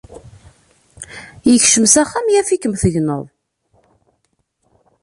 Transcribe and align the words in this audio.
Yekcem 1.51 1.85
s 1.87 1.95
axxam 2.01 2.27
yaf-ikem 2.33 2.73
tegneḍ. 2.81 3.23